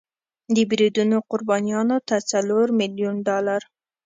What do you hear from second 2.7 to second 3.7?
میلیون ډالر